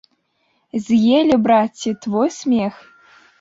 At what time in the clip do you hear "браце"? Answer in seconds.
1.49-1.93